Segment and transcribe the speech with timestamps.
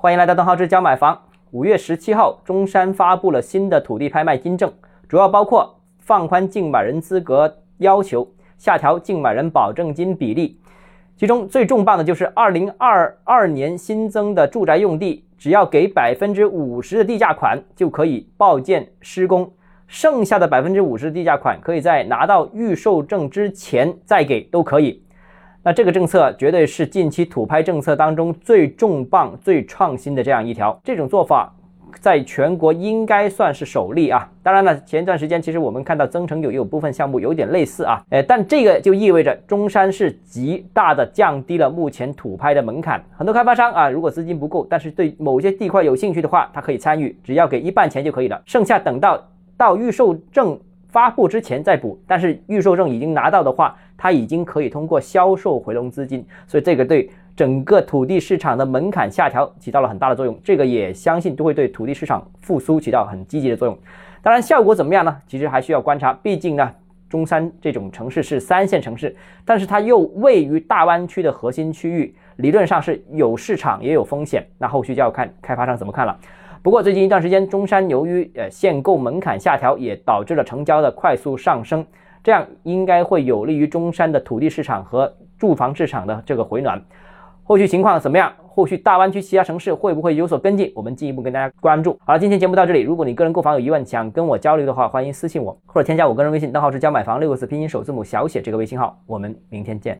[0.00, 1.20] 欢迎来到邓浩志教买房。
[1.50, 4.72] 五月十七号，中山发布了新的土地拍卖金政，
[5.08, 8.24] 主要包括放宽竞买人资格要求，
[8.56, 10.60] 下调竞买人保证金比例。
[11.16, 19.50] 其中最重磅的就是二零二二年新增的住宅用地，只要给百分之五十的地价款就可以报建施工，
[19.88, 25.02] 剩下的百分之五十的地价款可以在拿到预售证之前再给都可以。
[25.62, 30.80] 那这个政策绝对是近期土拍政策当中最重磅、最创新的这样一条。
[30.84, 31.52] 这种做法
[32.00, 34.30] 在全国应该算是首例啊。
[34.42, 43.04] 当然了，前一段时间其实我们看到增城有有部分项目有点类似啊，哎，但这个就意味着中山是极大的降低了目前土拍的门槛。
[43.16, 49.22] 很多开发商啊，如果资金不够，但是对某些地块有兴趣的话，他可以参与，只要给一半钱就可以了，剩下等到
[49.56, 50.58] 到预售证。
[50.88, 60.38] 发布之前再补，但是预售证已经拿到的话，它已经可以通过销售回笼资金，所以这个对整个土地市场的门槛下调起到了很大的作用。
[60.42, 63.78] 这个也相信都会对土地市场复苏起到很积极的作用。
[64.22, 65.16] 当然，效果怎么样呢？
[65.26, 66.12] 其实还需要观察。
[66.14, 66.70] 毕竟呢，
[67.08, 74.44] 中山这种城市是三线城市，但是它又位于大湾区的核心区域，理论上是有市场也有风险。
[74.58, 76.18] 那后续就要看开发商怎么看了。
[76.62, 81.86] 不过最近一段时间，中山由于呃限购门槛下调，也导致了成交的快速上升，
[82.22, 86.82] 这样应该会有利于中山的土地市场和住房市场的这个回暖。
[87.44, 88.30] 后续情况怎么样？
[88.46, 90.70] 后续大湾区其他城市会不会有所跟进？
[90.74, 91.96] 我们进一步跟大家关注。
[92.04, 92.80] 好了，今天节目到这里。
[92.80, 99.00] 如果你个人购房有疑问，想跟我交流的话，欢迎私信我或者添加我个人微信，账号是教买房六个字拼音首字母小写这个微信号。
[99.06, 99.96] 我们明天见。